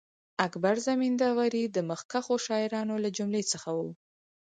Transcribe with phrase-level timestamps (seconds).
[0.45, 3.89] اکبر زمینداوری د مخکښو شاعرانو له جملې څخه وو.